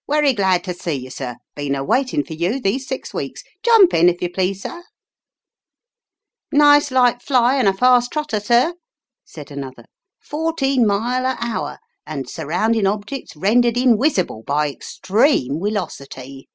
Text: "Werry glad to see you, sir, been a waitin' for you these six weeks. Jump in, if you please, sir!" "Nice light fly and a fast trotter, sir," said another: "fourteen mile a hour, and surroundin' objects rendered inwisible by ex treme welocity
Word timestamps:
"Werry 0.06 0.34
glad 0.34 0.62
to 0.62 0.72
see 0.72 0.92
you, 0.92 1.10
sir, 1.10 1.34
been 1.56 1.74
a 1.74 1.82
waitin' 1.82 2.22
for 2.24 2.34
you 2.34 2.60
these 2.60 2.86
six 2.86 3.12
weeks. 3.12 3.42
Jump 3.64 3.92
in, 3.92 4.08
if 4.08 4.22
you 4.22 4.30
please, 4.30 4.62
sir!" 4.62 4.84
"Nice 6.52 6.92
light 6.92 7.20
fly 7.20 7.56
and 7.56 7.66
a 7.66 7.72
fast 7.74 8.12
trotter, 8.12 8.38
sir," 8.38 8.74
said 9.24 9.50
another: 9.50 9.86
"fourteen 10.20 10.86
mile 10.86 11.26
a 11.26 11.36
hour, 11.40 11.78
and 12.06 12.28
surroundin' 12.30 12.86
objects 12.86 13.34
rendered 13.34 13.76
inwisible 13.76 14.44
by 14.44 14.68
ex 14.70 14.96
treme 15.02 15.58
welocity 15.58 16.46